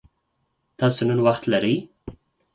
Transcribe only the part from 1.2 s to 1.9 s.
وخت لری؟